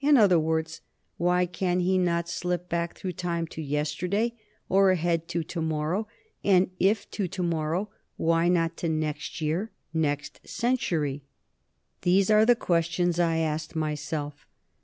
In 0.00 0.16
other 0.16 0.38
words, 0.38 0.80
why 1.18 1.44
can 1.44 1.80
he 1.80 1.98
not 1.98 2.26
slip 2.26 2.70
back 2.70 2.96
through 2.96 3.12
time 3.12 3.46
to 3.48 3.60
yesterday; 3.60 4.32
or 4.70 4.90
ahead 4.90 5.28
to 5.28 5.42
to 5.44 5.60
morrow? 5.60 6.08
And 6.42 6.70
if 6.80 7.10
to 7.10 7.28
to 7.28 7.42
morrow, 7.42 7.90
why 8.16 8.48
not 8.48 8.78
to 8.78 8.88
next 8.88 9.42
year, 9.42 9.70
next 9.92 10.48
century? 10.48 11.22
"These 12.00 12.30
are 12.30 12.46
the 12.46 12.56
questions 12.56 13.20
I 13.20 13.40
asked 13.40 13.76
myself. 13.76 14.46